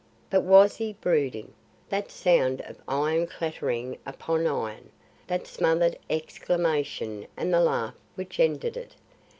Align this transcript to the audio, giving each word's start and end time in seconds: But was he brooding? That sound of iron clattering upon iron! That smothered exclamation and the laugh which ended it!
But 0.31 0.41
was 0.41 0.77
he 0.77 0.93
brooding? 0.93 1.53
That 1.89 2.09
sound 2.09 2.61
of 2.61 2.77
iron 2.87 3.27
clattering 3.27 3.99
upon 4.03 4.47
iron! 4.47 4.89
That 5.27 5.45
smothered 5.45 5.99
exclamation 6.09 7.27
and 7.37 7.53
the 7.53 7.61
laugh 7.61 7.93
which 8.15 8.39
ended 8.39 8.77
it! 8.77 8.95